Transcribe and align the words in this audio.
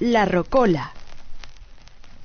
La 0.00 0.26
Rocola. 0.26 0.92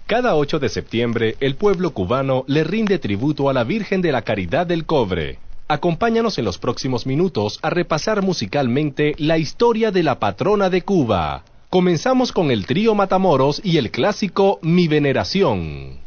Cada 0.05 0.35
8 0.35 0.59
de 0.59 0.69
septiembre, 0.69 1.37
el 1.39 1.55
pueblo 1.55 1.91
cubano 1.91 2.43
le 2.45 2.63
rinde 2.63 2.99
tributo 2.99 3.49
a 3.49 3.53
la 3.53 3.63
Virgen 3.63 4.03
de 4.03 4.11
la 4.11 4.21
Caridad 4.21 4.67
del 4.67 4.85
Cobre. 4.85 5.39
Acompáñanos 5.67 6.37
en 6.37 6.45
los 6.45 6.59
próximos 6.59 7.07
minutos 7.07 7.57
a 7.63 7.71
repasar 7.71 8.21
musicalmente 8.21 9.15
la 9.17 9.39
historia 9.39 9.89
de 9.89 10.03
la 10.03 10.19
patrona 10.19 10.69
de 10.69 10.83
Cuba. 10.83 11.45
Comenzamos 11.71 12.31
con 12.31 12.51
el 12.51 12.67
trío 12.67 12.93
Matamoros 12.93 13.59
y 13.63 13.77
el 13.77 13.89
clásico 13.89 14.59
Mi 14.61 14.87
Veneración. 14.87 16.02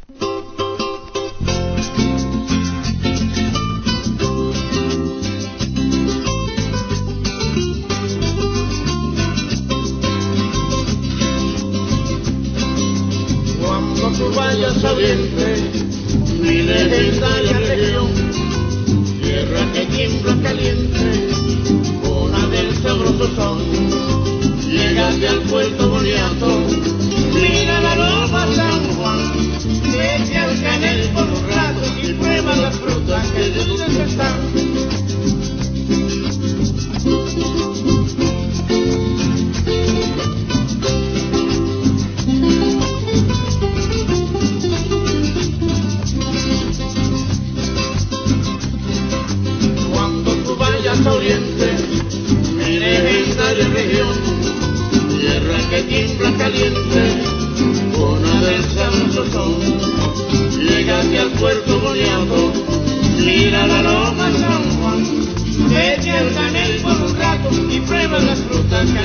Que 19.77 19.85
tiembla 19.85 20.35
caliente, 20.41 21.29
una 22.03 22.47
del 22.47 22.75
sabroso 22.81 23.29
son, 23.35 23.59
llegaste 24.67 25.27
al 25.27 25.41
puerto 25.41 25.89
boniato, 25.89 26.47
mira 27.31 27.79
la 27.81 27.95
loma 27.95 28.47
San 28.55 28.95
Juan, 28.95 29.19
vete 29.83 30.37
al 30.37 30.61
canel 30.63 31.09
por 31.09 31.25
un 31.25 31.47
rato 31.49 31.81
y 32.01 32.13
prueba 32.13 32.55
las 32.55 32.75
frutas 32.75 33.31
que 33.31 33.49
dulces 33.49 33.76
al 66.05 66.33
canel 66.33 66.81
por 66.81 66.91
un 66.91 67.15
rato 67.17 67.49
y 67.71 67.79
prueba 67.79 68.19
las 68.19 68.39
frutas 68.41 68.85
que 68.91 68.99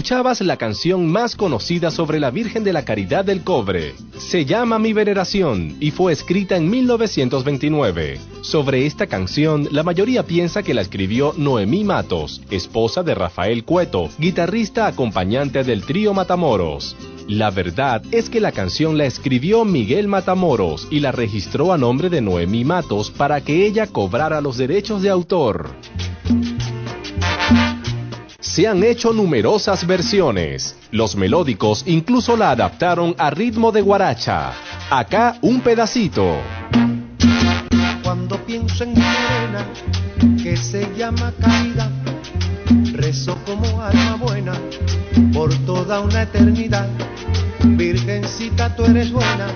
Escuchabas 0.00 0.40
la 0.40 0.56
canción 0.56 1.12
más 1.12 1.36
conocida 1.36 1.90
sobre 1.90 2.20
la 2.20 2.30
Virgen 2.30 2.64
de 2.64 2.72
la 2.72 2.86
Caridad 2.86 3.22
del 3.22 3.44
Cobre. 3.44 3.92
Se 4.16 4.46
llama 4.46 4.78
Mi 4.78 4.94
Veneración 4.94 5.76
y 5.78 5.90
fue 5.90 6.14
escrita 6.14 6.56
en 6.56 6.70
1929. 6.70 8.18
Sobre 8.40 8.86
esta 8.86 9.08
canción, 9.08 9.68
la 9.70 9.82
mayoría 9.82 10.22
piensa 10.22 10.62
que 10.62 10.72
la 10.72 10.80
escribió 10.80 11.34
Noemí 11.36 11.84
Matos, 11.84 12.40
esposa 12.50 13.02
de 13.02 13.14
Rafael 13.14 13.62
Cueto, 13.64 14.08
guitarrista 14.16 14.86
acompañante 14.86 15.64
del 15.64 15.82
trío 15.82 16.14
Matamoros. 16.14 16.96
La 17.28 17.50
verdad 17.50 18.02
es 18.10 18.30
que 18.30 18.40
la 18.40 18.52
canción 18.52 18.96
la 18.96 19.04
escribió 19.04 19.66
Miguel 19.66 20.08
Matamoros 20.08 20.88
y 20.90 21.00
la 21.00 21.12
registró 21.12 21.74
a 21.74 21.78
nombre 21.78 22.08
de 22.08 22.22
Noemí 22.22 22.64
Matos 22.64 23.10
para 23.10 23.42
que 23.42 23.66
ella 23.66 23.86
cobrara 23.86 24.40
los 24.40 24.56
derechos 24.56 25.02
de 25.02 25.10
autor. 25.10 25.68
Se 28.60 28.68
han 28.68 28.84
hecho 28.84 29.14
numerosas 29.14 29.86
versiones. 29.86 30.76
Los 30.90 31.16
melódicos 31.16 31.82
incluso 31.86 32.36
la 32.36 32.50
adaptaron 32.50 33.14
a 33.16 33.30
ritmo 33.30 33.72
de 33.72 33.80
guaracha. 33.80 34.52
Acá 34.90 35.38
un 35.40 35.62
pedacito. 35.62 36.36
Cuando 38.02 38.36
pienso 38.44 38.84
en 38.84 38.92
mi 38.92 39.00
morena, 39.00 39.64
que 40.42 40.58
se 40.58 40.86
llama 40.94 41.32
caridad, 41.40 41.90
rezo 42.92 43.38
como 43.46 43.80
alma 43.80 44.16
buena 44.16 44.52
por 45.32 45.54
toda 45.64 46.00
una 46.00 46.24
eternidad. 46.24 46.90
Virgencita, 47.64 48.76
tú 48.76 48.84
eres 48.84 49.10
buena, 49.10 49.46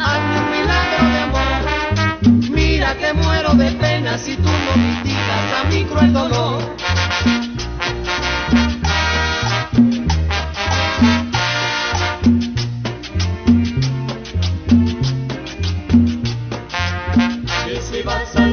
Hazme 0.00 0.40
un 0.40 0.50
milagro 0.50 1.08
de 1.10 1.18
amor. 1.18 2.50
Mira 2.56 2.96
que 2.96 3.12
muero 3.12 3.52
de 3.52 3.70
pena 3.72 4.16
si 4.16 4.34
tú 4.36 4.48
no 4.48 4.82
mitigas 4.82 5.60
a 5.62 5.64
mi 5.68 5.84
cruel 5.84 6.14
dolor. 6.14 6.74
Y 18.06 18.43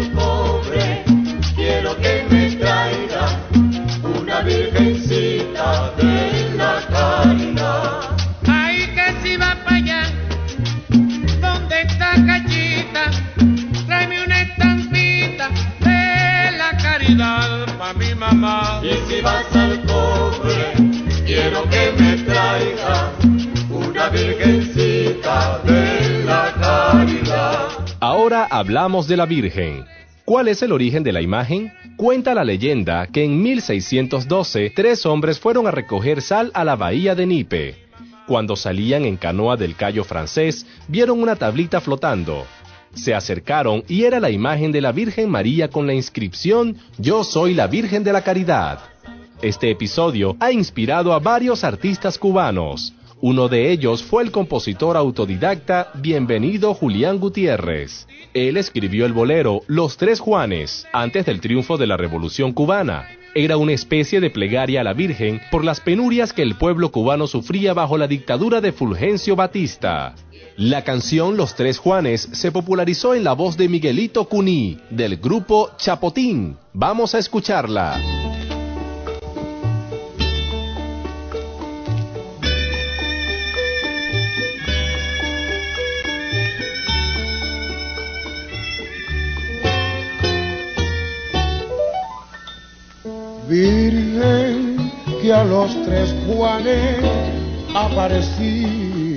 hablamos 28.62 29.08
de 29.08 29.18
la 29.18 29.25
Virgen. 29.25 29.86
¿Cuál 30.24 30.48
es 30.48 30.62
el 30.62 30.72
origen 30.72 31.02
de 31.02 31.12
la 31.12 31.19
imagen? 31.24 31.74
Cuenta 31.98 32.36
la 32.36 32.44
leyenda 32.44 33.08
que 33.08 33.24
en 33.24 33.42
1612 33.42 34.72
tres 34.75 35.04
hombres 35.08 35.40
fueron 35.40 35.66
a 35.66 35.72
recoger 35.72 36.22
sal 36.22 36.52
a 36.54 36.63
la 36.63 36.75
bahía 36.75 37.16
de 37.16 37.25
Nipe. 37.25 37.75
Cuando 38.28 38.56
salían 38.56 39.04
en 39.06 39.18
canoa 39.18 39.58
del 39.58 39.75
Cayo 39.75 40.04
francés, 40.04 40.68
vieron 40.88 41.24
una 41.24 41.36
tablita 41.36 41.81
flotando. 41.81 42.46
Se 42.94 43.16
acercaron 43.16 43.84
y 43.88 44.04
era 44.04 44.19
la 44.19 44.30
imagen 44.30 44.72
de 44.72 44.81
la 44.81 44.92
Virgen 44.92 45.28
María 45.28 45.68
con 45.69 45.88
la 45.88 45.96
inscripción 45.96 46.78
Yo 47.00 47.24
soy 47.24 47.56
la 47.56 47.66
Virgen 47.66 48.04
de 48.04 48.13
la 48.13 48.22
Caridad. 48.22 48.80
Este 49.42 49.72
episodio 49.72 50.38
ha 50.40 50.52
inspirado 50.52 51.13
a 51.13 51.19
varios 51.19 51.63
artistas 51.63 52.19
cubanos. 52.19 52.94
Uno 53.23 53.50
de 53.50 53.71
ellos 53.71 54.01
fue 54.01 54.23
el 54.23 54.31
compositor 54.31 54.97
autodidacta 54.97 55.91
Bienvenido 55.94 56.73
Julián 56.73 57.19
Gutiérrez. 57.19 58.07
Él 58.33 58.57
escribió 58.57 59.06
el 59.06 59.13
bolero 59.13 59.62
Los 59.68 59.97
Tres 59.97 60.19
Juanes 60.19 60.88
antes 60.91 61.27
del 61.27 61.39
triunfo 61.39 61.77
de 61.77 61.85
la 61.85 61.97
Revolución 61.97 62.51
cubana. 62.51 63.07
Era 63.35 63.57
una 63.57 63.73
especie 63.73 64.21
de 64.21 64.31
plegaria 64.31 64.81
a 64.81 64.83
la 64.83 64.94
Virgen 64.94 65.39
por 65.51 65.63
las 65.63 65.81
penurias 65.81 66.33
que 66.33 66.41
el 66.41 66.56
pueblo 66.56 66.91
cubano 66.91 67.27
sufría 67.27 67.75
bajo 67.75 67.95
la 67.95 68.07
dictadura 68.07 68.59
de 68.59 68.71
Fulgencio 68.71 69.35
Batista. 69.35 70.15
La 70.57 70.83
canción 70.83 71.38
Los 71.38 71.56
Tres 71.56 71.77
Juanes 71.77 72.27
se 72.31 72.51
popularizó 72.51 73.13
en 73.13 73.24
la 73.24 73.33
voz 73.33 73.56
de 73.56 73.69
Miguelito 73.69 74.25
Cuní, 74.25 74.79
del 74.89 75.17
grupo 75.17 75.69
Chapotín. 75.77 76.57
Vamos 76.74 77.13
a 77.13 77.19
escucharla. 77.19 78.31
Virgen, 93.51 94.89
que 95.21 95.33
a 95.33 95.44
los 95.44 95.69
tres 95.83 96.15
Juanes 96.25 97.03
apareciste, 97.75 99.12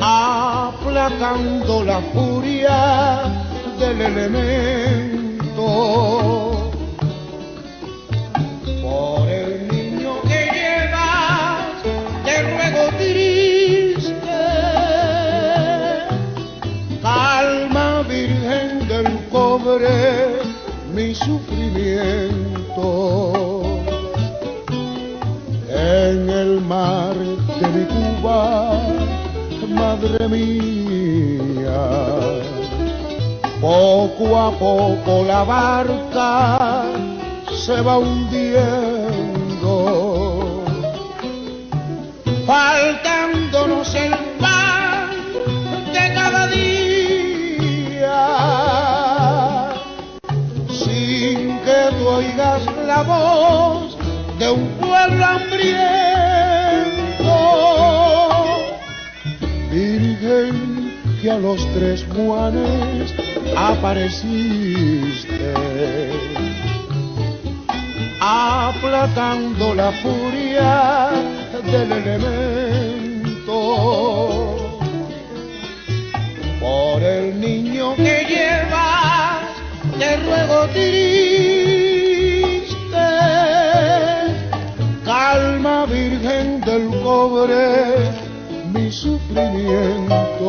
aplacando 0.00 1.84
la 1.84 2.00
furia 2.14 3.22
del 3.80 4.00
elemento. 4.00 5.66
Por 8.80 9.28
el 9.28 9.66
niño 9.72 10.22
que 10.22 10.50
llevas, 10.54 11.82
te 12.24 12.42
ruego 12.44 12.84
triste, 12.98 14.38
calma 17.02 18.02
Virgen 18.02 18.86
del 18.86 19.08
cobre 19.30 20.31
mi 21.12 21.18
sufrimiento 21.18 23.62
en 25.68 26.30
el 26.30 26.60
mar 26.62 27.14
de 27.14 27.68
mi 27.74 27.84
Cuba, 27.84 28.72
madre 29.68 30.26
mía. 30.28 31.84
Poco 33.60 34.38
a 34.38 34.50
poco 34.52 35.24
la 35.26 35.44
barca 35.44 36.86
se 37.62 37.82
va 37.82 37.98
hundiendo, 37.98 38.54
faltándonos 42.46 43.94
el 43.94 44.31
oigas 52.22 52.62
la 52.86 53.02
voz 53.02 53.96
de 54.38 54.50
un 54.50 54.68
pueblo 54.80 55.24
hambriento. 55.24 55.72
Virgen 59.70 60.92
que 61.20 61.30
a 61.30 61.38
los 61.38 61.60
tres 61.74 62.04
Juanes 62.14 63.14
apareciste, 63.56 65.54
aplacando 68.20 69.74
la 69.74 69.92
furia 69.92 71.10
del 71.70 71.92
elemento 71.92 72.42
por 76.60 77.02
el 77.02 77.40
niño 77.40 77.94
que 77.96 78.26
llevas, 78.28 79.42
te 79.98 80.16
ruego 80.16 80.66
triste, 80.68 81.31
del 86.72 86.88
cobre 87.02 87.92
mi 88.72 88.90
sufrimiento. 88.90 90.48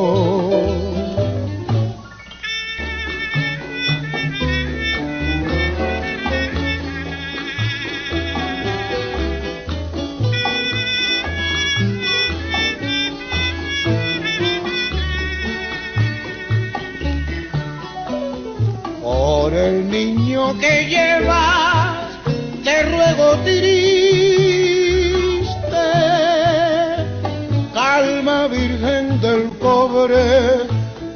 Por 19.01 19.53
el 19.53 19.89
niño 19.89 20.57
que 20.57 20.85
llevas, 20.87 22.17
te 22.63 22.83
ruego 22.83 23.35
triste, 23.43 24.12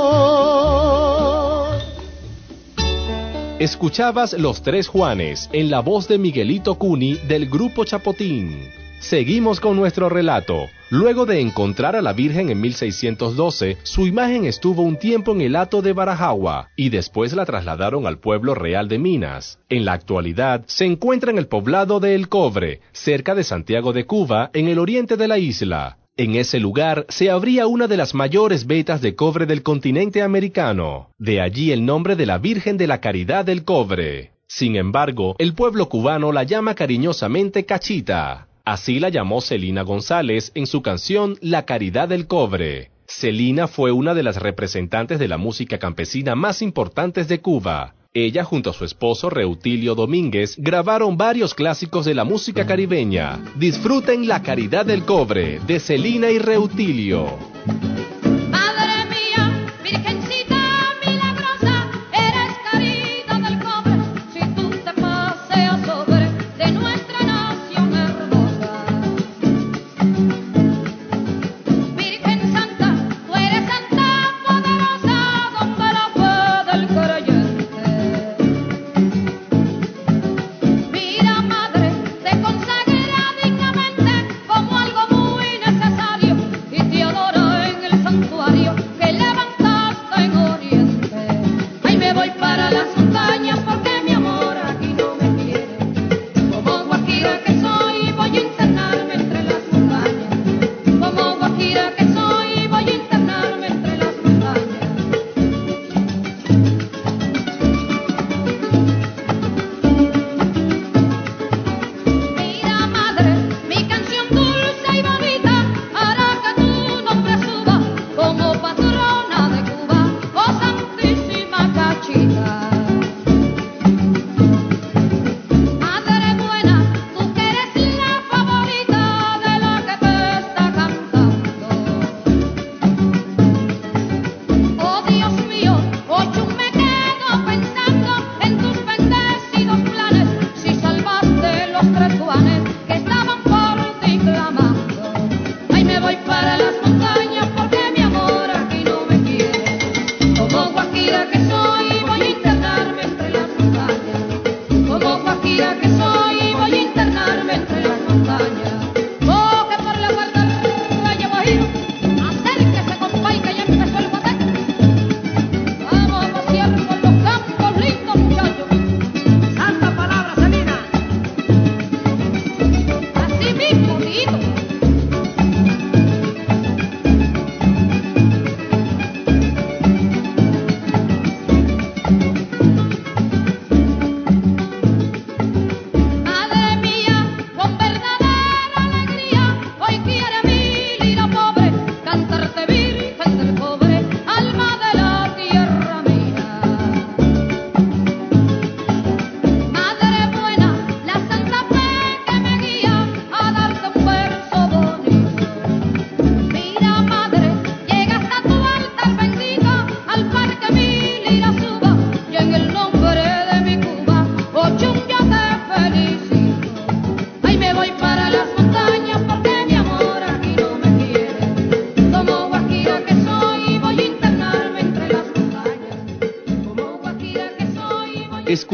Escuchabas 3.59 4.33
Los 4.33 4.63
Tres 4.63 4.89
Juanes 4.89 5.51
en 5.53 5.71
la 5.71 5.81
voz 5.81 6.09
de 6.09 6.17
Miguelito 6.17 6.77
Cuni 6.77 7.17
del 7.29 7.51
grupo 7.51 7.85
Chapotín. 7.85 8.71
Seguimos 9.01 9.61
con 9.61 9.77
nuestro 9.77 10.09
relato. 10.09 10.69
Luego 10.91 11.25
de 11.25 11.41
encontrar 11.41 11.97
a 11.97 12.03
la 12.03 12.13
Virgen 12.13 12.51
en 12.51 12.61
1612, 12.61 13.79
su 13.83 14.07
imagen 14.07 14.45
estuvo 14.45 14.83
un 14.83 14.99
tiempo 14.99 15.33
en 15.33 15.41
el 15.41 15.57
hato 15.57 15.83
de 15.83 15.93
Barajagua 15.93 16.69
y 16.77 16.89
después 16.89 17.33
la 17.35 17.47
trasladaron 17.47 18.07
al 18.07 18.19
pueblo 18.19 18.55
real 18.55 18.89
de 18.89 18.99
Minas. 18.99 19.59
En 19.69 19.85
la 19.85 19.93
actualidad 19.93 20.65
se 20.67 20.85
encuentra 20.85 21.31
en 21.31 21.39
el 21.39 21.47
poblado 21.47 22.01
de 22.01 22.15
El 22.15 22.29
Cobre, 22.29 22.81
cerca 22.93 23.35
de 23.35 23.45
Santiago 23.45 23.93
de 23.93 24.05
Cuba, 24.05 24.51
en 24.53 24.69
el 24.69 24.79
oriente 24.79 25.17
de 25.17 25.29
la 25.29 25.39
isla. 25.39 26.00
En 26.21 26.35
ese 26.35 26.61
lugar 26.61 27.07
se 27.09 27.31
abría 27.31 27.67
una 27.67 27.87
de 27.87 27.97
las 27.97 28.13
mayores 28.13 28.67
vetas 28.67 29.01
de 29.01 29.15
cobre 29.15 29.47
del 29.47 29.63
continente 29.63 30.21
americano. 30.21 31.09
De 31.17 31.41
allí 31.41 31.73
el 31.73 31.87
nombre 31.87 32.15
de 32.15 32.27
la 32.27 32.37
Virgen 32.37 32.77
de 32.77 32.87
la 32.87 33.01
Caridad 33.01 33.43
del 33.43 33.65
Cobre. 33.65 34.33
Sin 34.47 34.77
embargo, 34.77 35.35
el 35.39 35.55
pueblo 35.55 35.89
cubano 35.89 36.31
la 36.31 36.43
llama 36.43 36.75
cariñosamente 36.75 37.65
Cachita. 37.65 38.49
Así 38.67 39.01
la 39.01 39.09
llamó 39.09 39.41
Celina 39.41 39.81
González 39.81 40.53
en 40.55 40.67
su 40.67 40.83
canción 40.83 41.39
La 41.41 41.65
Caridad 41.65 42.09
del 42.09 42.27
Cobre. 42.27 42.91
Celina 43.07 43.67
fue 43.67 43.91
una 43.91 44.13
de 44.13 44.23
las 44.23 44.37
representantes 44.37 45.19
de 45.19 45.27
la 45.27 45.39
música 45.39 45.79
campesina 45.79 46.35
más 46.35 46.61
importantes 46.61 47.29
de 47.29 47.41
Cuba. 47.41 47.95
Ella 48.13 48.43
junto 48.43 48.71
a 48.71 48.73
su 48.73 48.85
esposo 48.85 49.31
Reutilio 49.31 49.95
Domínguez 49.95 50.57
grabaron 50.59 51.17
varios 51.17 51.55
clásicos 51.55 52.05
de 52.05 52.15
la 52.15 52.25
música 52.25 52.67
caribeña. 52.67 53.39
Disfruten 53.55 54.27
La 54.27 54.43
Caridad 54.43 54.85
del 54.85 55.05
Cobre 55.05 55.61
de 55.61 55.79
Celina 55.79 56.29
y 56.29 56.41
Reutilio. 56.41 57.50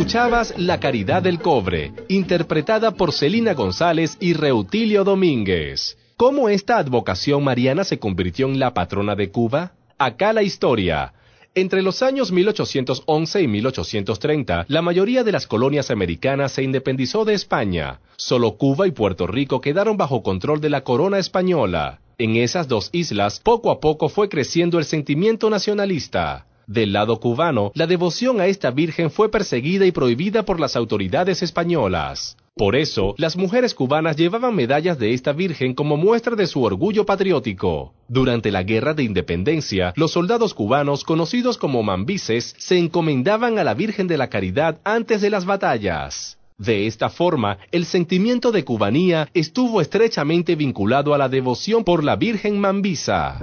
Escuchabas 0.06 0.54
La 0.56 0.78
Caridad 0.78 1.20
del 1.20 1.40
Cobre, 1.40 1.92
interpretada 2.06 2.92
por 2.92 3.12
Celina 3.12 3.54
González 3.54 4.16
y 4.20 4.34
Reutilio 4.34 5.02
Domínguez. 5.02 5.98
¿Cómo 6.16 6.48
esta 6.48 6.78
advocación 6.78 7.42
mariana 7.42 7.82
se 7.82 7.98
convirtió 7.98 8.46
en 8.46 8.60
la 8.60 8.72
patrona 8.72 9.16
de 9.16 9.32
Cuba? 9.32 9.72
Acá 9.98 10.32
la 10.32 10.44
historia. 10.44 11.12
Entre 11.56 11.82
los 11.82 12.02
años 12.02 12.30
1811 12.30 13.42
y 13.42 13.48
1830, 13.48 14.66
la 14.68 14.80
mayoría 14.80 15.24
de 15.24 15.32
las 15.32 15.48
colonias 15.48 15.90
americanas 15.90 16.52
se 16.52 16.62
independizó 16.62 17.24
de 17.24 17.34
España. 17.34 17.98
Solo 18.16 18.52
Cuba 18.52 18.86
y 18.86 18.92
Puerto 18.92 19.26
Rico 19.26 19.60
quedaron 19.60 19.96
bajo 19.96 20.22
control 20.22 20.60
de 20.60 20.70
la 20.70 20.82
corona 20.82 21.18
española. 21.18 21.98
En 22.16 22.36
esas 22.36 22.68
dos 22.68 22.90
islas, 22.92 23.40
poco 23.40 23.72
a 23.72 23.80
poco 23.80 24.08
fue 24.08 24.28
creciendo 24.28 24.78
el 24.78 24.84
sentimiento 24.84 25.50
nacionalista. 25.50 26.45
Del 26.66 26.92
lado 26.92 27.20
cubano, 27.20 27.70
la 27.74 27.86
devoción 27.86 28.40
a 28.40 28.46
esta 28.46 28.72
Virgen 28.72 29.10
fue 29.10 29.30
perseguida 29.30 29.86
y 29.86 29.92
prohibida 29.92 30.44
por 30.44 30.58
las 30.58 30.74
autoridades 30.74 31.42
españolas. 31.42 32.36
Por 32.56 32.74
eso, 32.74 33.14
las 33.18 33.36
mujeres 33.36 33.74
cubanas 33.74 34.16
llevaban 34.16 34.54
medallas 34.54 34.98
de 34.98 35.12
esta 35.12 35.32
Virgen 35.32 35.74
como 35.74 35.96
muestra 35.96 36.34
de 36.34 36.46
su 36.46 36.62
orgullo 36.62 37.06
patriótico. 37.06 37.92
Durante 38.08 38.50
la 38.50 38.64
Guerra 38.64 38.94
de 38.94 39.04
Independencia, 39.04 39.92
los 39.94 40.12
soldados 40.12 40.54
cubanos, 40.54 41.04
conocidos 41.04 41.56
como 41.56 41.84
mambises, 41.84 42.54
se 42.58 42.78
encomendaban 42.78 43.58
a 43.58 43.64
la 43.64 43.74
Virgen 43.74 44.08
de 44.08 44.16
la 44.16 44.28
Caridad 44.28 44.80
antes 44.84 45.20
de 45.20 45.30
las 45.30 45.44
batallas. 45.44 46.38
De 46.58 46.86
esta 46.86 47.10
forma, 47.10 47.58
el 47.70 47.84
sentimiento 47.84 48.50
de 48.50 48.64
cubanía 48.64 49.28
estuvo 49.34 49.82
estrechamente 49.82 50.56
vinculado 50.56 51.14
a 51.14 51.18
la 51.18 51.28
devoción 51.28 51.84
por 51.84 52.02
la 52.02 52.16
Virgen 52.16 52.58
Mambisa. 52.58 53.38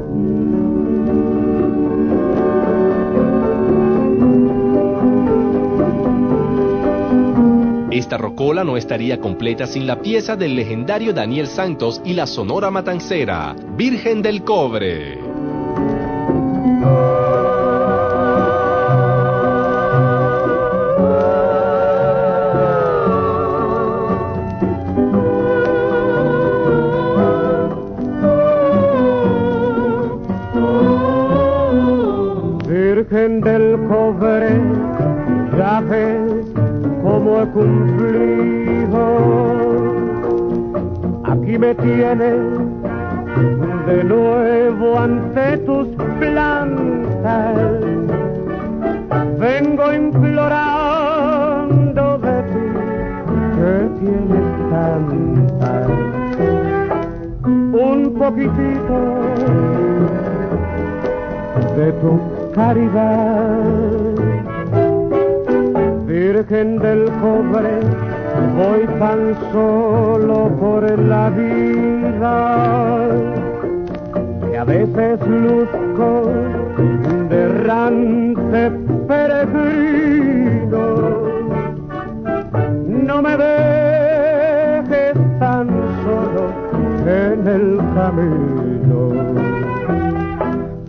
Esta 8.04 8.18
rocola 8.18 8.66
no 8.66 8.76
estaría 8.76 9.22
completa 9.22 9.66
sin 9.66 9.88
la 9.88 10.02
pieza 10.02 10.36
del 10.36 10.58
legendario 10.58 11.14
Daniel 11.14 11.48
Santos 11.48 12.02
y 12.04 12.12
la 12.12 12.28
Sonora 12.28 12.70
Matancera, 12.70 13.56
Virgen 13.78 14.22
del 14.22 14.44
Cobre. 14.44 15.23
Tus 45.66 45.88
plantas. 46.20 47.58
Vengo 49.40 49.94
implorando 49.94 52.18
de 52.18 52.44
ti 52.52 52.68
que 53.56 53.90
tienes 54.00 54.48
tantas. 54.70 55.88
Un 57.46 58.14
poquitito 58.18 58.98
de 61.76 61.92
tu 62.02 62.14
caridad. 62.54 63.60
Virgen 66.06 66.80
del 66.80 67.02
cobre, 67.22 67.80
voy 68.56 68.82
tan 69.00 69.22
solo 69.52 70.38
por 70.60 70.82
la 71.00 71.30
vida 71.32 72.34
a 74.64 74.66
veces 74.66 75.20
luzco 75.28 76.32
de 77.30 77.36
errante 77.36 78.72
peregrino. 79.10 80.86
No 82.88 83.22
me 83.22 83.36
dejes 83.36 85.16
tan 85.40 85.68
solo 86.06 86.44
en 87.06 87.46
el 87.46 87.78
camino 87.94 89.00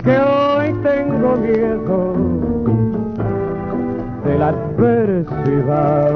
que 0.05 0.17
hoy 0.21 0.73
tengo 0.85 1.37
miedo 1.39 2.01
de 4.25 4.39
la 4.39 4.49
adversidad. 4.51 6.13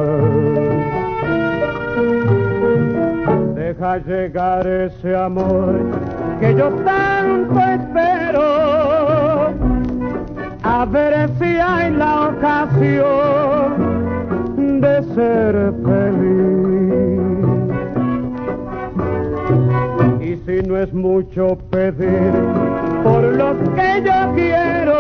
Deja 3.57 3.99
llegar 3.99 4.65
ese 4.65 5.17
amor 5.17 5.75
que 6.41 6.55
yo 6.55 6.71
tanto 6.85 7.59
espero, 7.59 9.53
a 10.63 10.85
ver 10.85 11.29
si 11.39 11.45
hay 11.45 11.91
la 11.93 12.29
ocasión 12.29 13.99
de 14.81 15.03
ser 15.15 15.73
feliz. 15.85 16.39
Y 20.21 20.37
si 20.47 20.63
no 20.69 20.77
es 20.77 20.93
mucho 20.93 21.59
pedir 21.71 22.33
por 23.03 23.23
los 23.23 23.57
que 23.75 24.03
yo 24.05 24.33
quiero, 24.35 24.95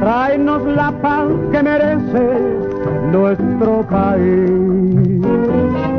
tráenos 0.00 0.64
la 0.64 0.90
paz 1.00 1.28
que 1.50 1.62
merece 1.62 2.40
nuestro 3.10 3.86
país. 3.88 5.89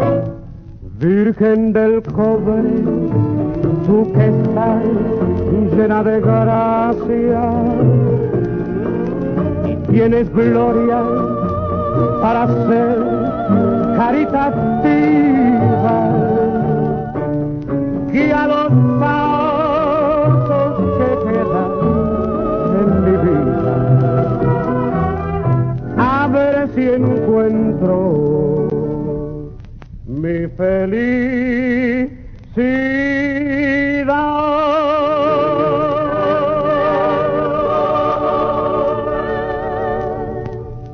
Virgen 1.01 1.73
del 1.73 2.03
cobre, 2.03 2.61
tú 3.87 4.13
que 4.13 4.27
estás 4.27 4.83
llena 5.75 6.03
de 6.03 6.21
gracia 6.21 7.41
y 9.67 9.75
tienes 9.91 10.31
gloria 10.31 11.03
para 12.21 12.45
ser 12.67 12.99
caritativa. 13.97 15.21
Felicidad. 30.61 32.21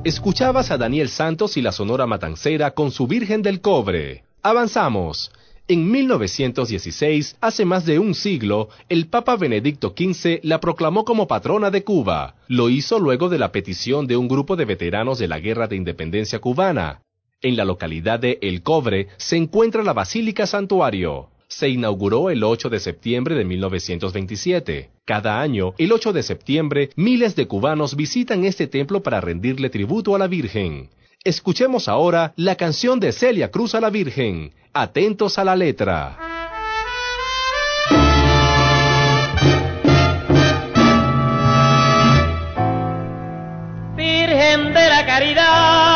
Escuchabas 0.06 0.72
a 0.72 0.78
Daniel 0.78 1.10
Santos 1.10 1.58
y 1.58 1.62
la 1.62 1.74
Sonora 1.74 2.08
Matancera 2.08 2.72
con 2.72 2.92
su 2.92 3.08
Virgen 3.08 3.42
del 3.42 3.60
Cobre. 3.60 4.24
Avanzamos. 4.42 5.32
En 5.68 5.92
1916, 5.92 7.36
hace 7.42 7.66
más 7.66 7.86
de 7.86 8.00
un 8.00 8.16
siglo, 8.16 8.70
el 8.88 9.08
Papa 9.08 9.36
Benedicto 9.36 9.94
XV 9.98 10.40
la 10.44 10.62
proclamó 10.62 11.04
como 11.04 11.28
patrona 11.28 11.72
de 11.72 11.84
Cuba. 11.84 12.36
Lo 12.48 12.70
hizo 12.70 13.00
luego 13.00 13.28
de 13.28 13.38
la 13.38 13.52
petición 13.52 14.08
de 14.08 14.16
un 14.16 14.30
grupo 14.30 14.56
de 14.56 14.64
veteranos 14.64 15.20
de 15.20 15.28
la 15.28 15.40
Guerra 15.40 15.68
de 15.68 15.76
Independencia 15.76 16.40
cubana. 16.40 17.02
En 17.42 17.56
la 17.56 17.66
localidad 17.66 18.20
de 18.20 18.40
El 18.42 18.64
Cobre 18.64 19.10
se 19.18 19.38
encuentra 19.38 19.84
la 19.84 19.94
Basílica 19.94 20.48
Santuario. 20.48 21.30
Se 21.48 21.70
inauguró 21.70 22.32
el 22.32 22.44
8 22.44 22.70
de 22.70 22.80
septiembre 22.80 23.36
de 23.36 23.46
1927. 23.46 24.90
Cada 25.06 25.40
año, 25.40 25.76
el 25.78 25.92
8 25.92 26.14
de 26.14 26.24
septiembre, 26.24 26.90
miles 26.96 27.36
de 27.36 27.48
cubanos 27.48 27.96
visitan 27.96 28.44
este 28.44 28.66
templo 28.66 29.04
para 29.04 29.22
rendirle 29.22 29.70
tributo 29.70 30.16
a 30.16 30.20
la 30.20 30.28
Virgen. 30.28 30.90
Escuchemos 31.24 31.88
ahora 31.88 32.34
la 32.38 32.56
canción 32.56 33.00
de 33.00 33.12
Celia 33.12 33.52
Cruz 33.52 33.76
a 33.76 33.82
la 33.82 33.92
Virgen. 33.92 34.54
Atentos 34.74 35.38
a 35.38 35.44
la 35.44 35.56
letra. 35.56 36.18
Virgen 43.96 44.74
de 44.74 44.90
la 44.90 45.06
Caridad, 45.06 45.87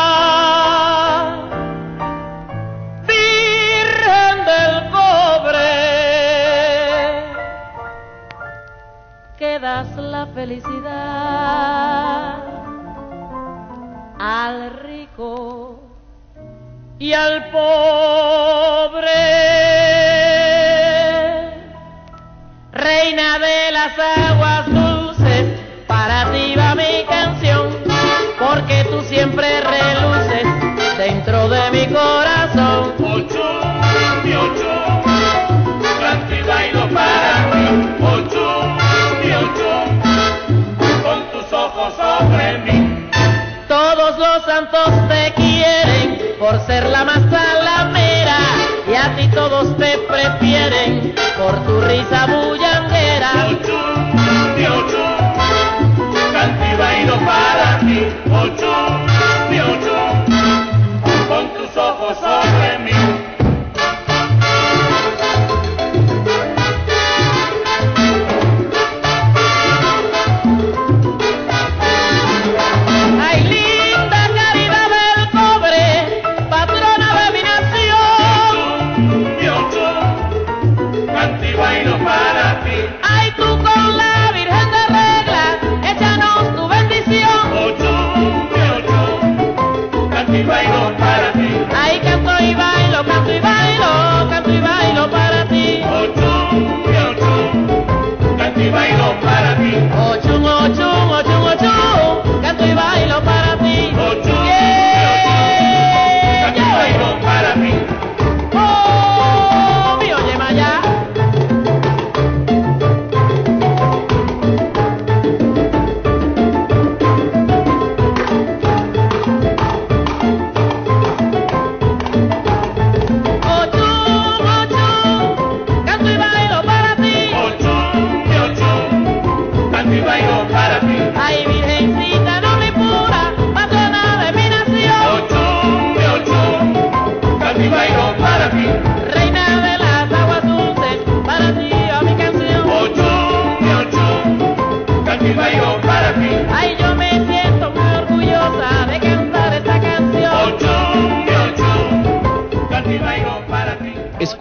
felicidad 10.28 11.72
al 14.20 14.80
rico 14.84 15.80
y 17.00 17.14
al 17.14 17.50
pobre. 17.50 19.10
Reina 22.72 23.40
de 23.40 23.72
las 23.72 24.00
aguas 24.00 24.66
dulces, 24.68 25.60
para 25.88 26.32
ti 26.32 26.56
va 26.56 26.76
mi 26.76 27.06
canción. 27.10 27.70
mí. 27.88 29.61
Todos 49.34 49.78
te 49.78 49.98
prefieren. 50.08 51.14
Por 51.38 51.66
tu 51.66 51.82
risa 51.82 52.28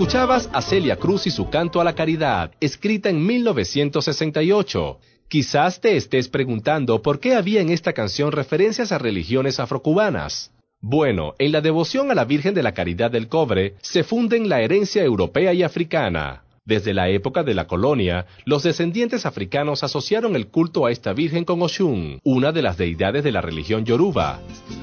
Escuchabas 0.00 0.48
a 0.54 0.62
Celia 0.62 0.96
Cruz 0.96 1.26
y 1.26 1.30
su 1.30 1.50
canto 1.50 1.78
a 1.78 1.84
la 1.84 1.94
caridad, 1.94 2.52
escrita 2.58 3.10
en 3.10 3.22
1968. 3.22 4.98
Quizás 5.28 5.78
te 5.82 5.94
estés 5.94 6.30
preguntando 6.30 7.02
por 7.02 7.20
qué 7.20 7.34
había 7.34 7.60
en 7.60 7.68
esta 7.68 7.92
canción 7.92 8.32
referencias 8.32 8.92
a 8.92 8.98
religiones 8.98 9.60
afrocubanas. 9.60 10.52
Bueno, 10.80 11.34
en 11.38 11.52
la 11.52 11.60
devoción 11.60 12.10
a 12.10 12.14
la 12.14 12.24
Virgen 12.24 12.54
de 12.54 12.62
la 12.62 12.72
Caridad 12.72 13.10
del 13.10 13.28
Cobre 13.28 13.74
se 13.82 14.02
funden 14.02 14.48
la 14.48 14.62
herencia 14.62 15.04
europea 15.04 15.52
y 15.52 15.62
africana. 15.62 16.44
Desde 16.70 16.94
la 16.94 17.08
época 17.08 17.42
de 17.42 17.52
la 17.52 17.66
colonia, 17.66 18.26
los 18.44 18.62
descendientes 18.62 19.26
africanos 19.26 19.82
asociaron 19.82 20.36
el 20.36 20.46
culto 20.46 20.86
a 20.86 20.92
esta 20.92 21.12
Virgen 21.12 21.44
con 21.44 21.60
Oshun, 21.62 22.20
una 22.22 22.52
de 22.52 22.62
las 22.62 22.78
deidades 22.78 23.24
de 23.24 23.32
la 23.32 23.40
religión 23.40 23.84
yoruba. 23.84 24.38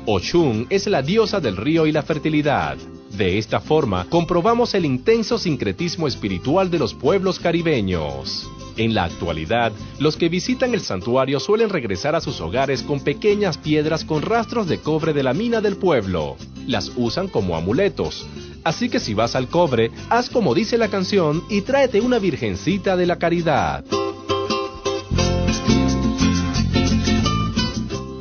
Oshun 0.06 0.67
es 0.69 0.86
la 0.88 1.02
diosa 1.02 1.39
del 1.39 1.56
río 1.56 1.88
y 1.88 1.93
la 1.93 2.04
fertilidad. 2.04 2.76
De 3.17 3.38
esta 3.38 3.62
forma, 3.62 4.06
comprobamos 4.10 4.76
el 4.76 4.84
intenso 4.84 5.38
sincretismo 5.38 6.10
espiritual 6.10 6.69
de 6.69 6.80
los 6.80 6.93
pueblos 6.93 7.39
caribeños. 7.39 8.50
En 8.78 8.94
la 8.94 9.06
actualidad, 9.06 9.72
los 9.98 10.18
que 10.18 10.30
visitan 10.30 10.76
el 10.76 10.82
santuario 10.82 11.40
suelen 11.40 11.70
regresar 11.70 12.16
a 12.16 12.22
sus 12.22 12.40
hogares 12.42 12.84
con 12.84 13.00
pequeñas 13.00 13.58
piedras 13.58 14.06
con 14.06 14.22
rastros 14.22 14.68
de 14.68 14.78
cobre 14.78 15.13
de 15.13 15.24
la 15.24 15.34
mina 15.34 15.62
del 15.62 15.78
pueblo. 15.78 16.38
Las 16.68 16.92
usan 16.96 17.28
como 17.28 17.56
amuletos. 17.56 18.28
Así 18.63 18.90
que 18.90 19.00
si 19.00 19.16
vas 19.16 19.36
al 19.36 19.48
cobre, 19.48 19.90
haz 20.10 20.30
como 20.30 20.54
dice 20.54 20.78
la 20.78 20.90
canción 20.90 21.44
y 21.50 21.62
tráete 21.62 22.02
una 22.02 22.20
virgencita 22.20 22.96
de 22.96 23.08
la 23.08 23.18
caridad. 23.18 23.84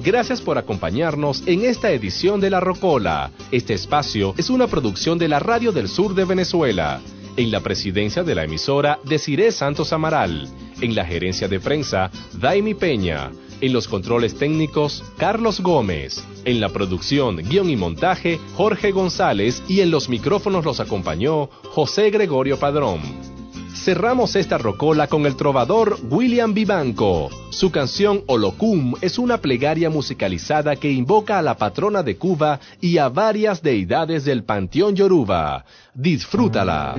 Gracias 0.03 0.41
por 0.41 0.57
acompañarnos 0.57 1.43
en 1.47 1.65
esta 1.65 1.91
edición 1.91 2.41
de 2.41 2.49
La 2.49 2.61
Rocola. 2.61 3.33
Este 3.51 3.75
espacio 3.75 4.35
es 4.39 4.51
una 4.51 4.69
producción 4.69 5.19
de 5.19 5.27
la 5.29 5.41
Radio 5.41 5.73
del 5.73 5.89
Sur 5.89 6.15
de 6.15 6.25
Venezuela. 6.25 7.01
En 7.37 7.51
la 7.51 7.61
presidencia 7.61 8.23
de 8.25 8.35
la 8.35 8.45
emisora, 8.45 8.99
Desiree 9.05 9.53
Santos 9.53 9.93
Amaral. 9.93 10.49
En 10.81 10.95
la 10.95 11.05
gerencia 11.05 11.49
de 11.49 11.61
prensa, 11.61 12.11
Daimi 12.33 12.73
Peña. 12.73 13.31
En 13.61 13.75
los 13.75 13.89
controles 13.89 14.37
técnicos, 14.37 15.05
Carlos 15.19 15.61
Gómez. 15.61 16.25
En 16.47 16.61
la 16.61 16.71
producción, 16.71 17.37
guion 17.37 17.69
y 17.69 17.77
montaje, 17.77 18.41
Jorge 18.55 18.91
González. 18.91 19.63
Y 19.69 19.83
en 19.83 19.91
los 19.91 20.09
micrófonos 20.09 20.65
los 20.65 20.81
acompañó 20.81 21.51
José 21.75 22.09
Gregorio 22.11 22.59
Padrón. 22.59 23.36
Cerramos 23.85 24.35
esta 24.35 24.59
rocola 24.59 25.07
con 25.07 25.27
el 25.27 25.37
trovador 25.37 25.99
William 26.11 26.55
Vivanco. 26.55 27.31
Su 27.51 27.71
canción 27.71 28.23
Olocum 28.27 28.95
es 29.01 29.19
una 29.19 29.39
plegaria 29.39 29.91
musicalizada 29.91 30.75
que 30.77 30.91
invoca 30.91 31.39
a 31.39 31.43
la 31.43 31.57
patrona 31.57 32.03
de 32.03 32.17
Cuba 32.17 32.59
y 32.81 32.99
a 32.99 33.09
varias 33.09 33.63
deidades 33.63 34.25
del 34.25 34.43
panteón 34.43 34.97
yoruba. 34.97 35.65
Disfrútala. 35.95 36.97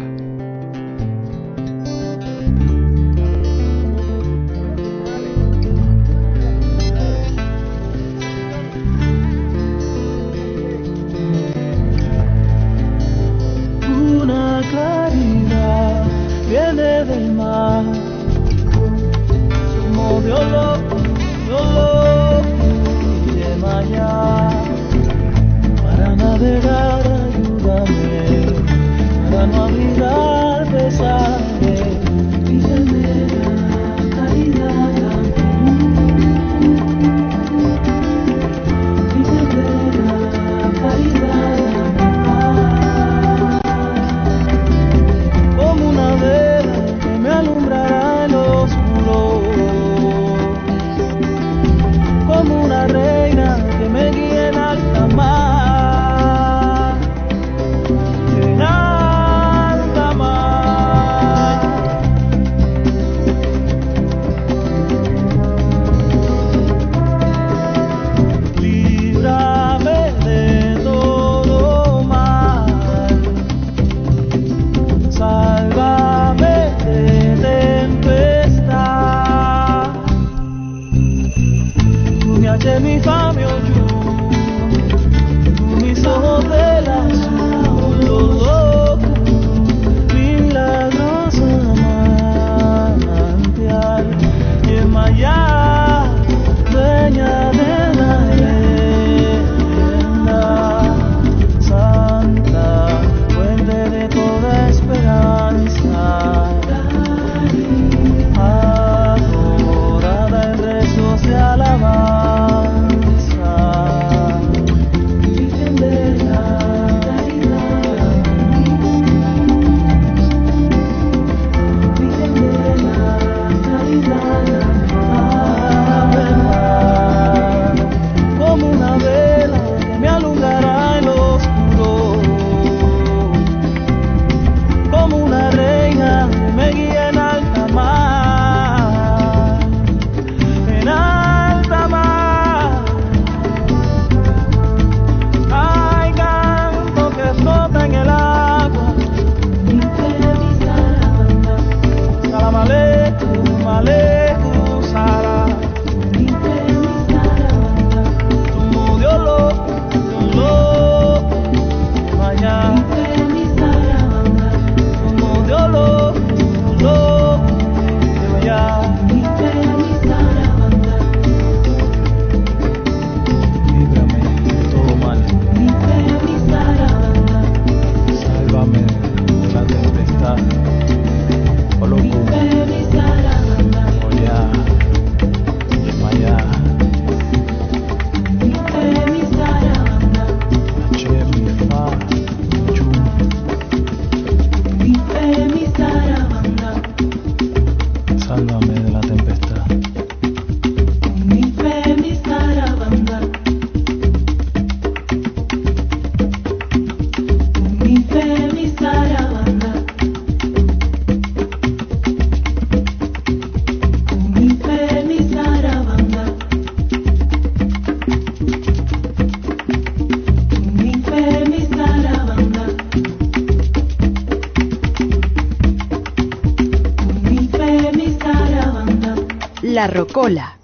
La 229.87 229.93
Rocola 229.93 230.56